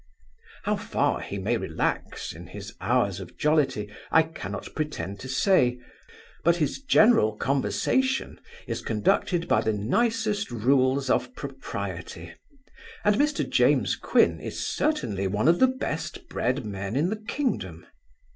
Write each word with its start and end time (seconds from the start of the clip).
How 0.63 0.77
far 0.77 1.21
he 1.21 1.37
may 1.37 1.57
relax 1.57 2.33
in 2.33 2.47
his 2.47 2.73
hours 2.81 3.19
of 3.19 3.37
jollity, 3.37 3.87
I 4.09 4.23
cannot 4.23 4.73
pretend 4.73 5.19
to 5.19 5.29
say; 5.29 5.77
but 6.43 6.55
his 6.55 6.81
general 6.81 7.33
conversation 7.35 8.39
is 8.65 8.81
conducted 8.81 9.47
by 9.47 9.61
the 9.61 9.73
nicest 9.73 10.49
rules 10.49 11.07
of 11.11 11.35
Propriety; 11.35 12.33
and 13.05 13.15
Mr 13.17 13.47
James 13.47 13.95
Quin 13.95 14.39
is, 14.39 14.65
certainly, 14.65 15.27
one 15.27 15.47
of 15.47 15.59
the 15.59 15.67
best 15.67 16.27
bred 16.29 16.65
men 16.65 16.95
in 16.95 17.11
the 17.11 17.21
kingdom. 17.27 17.85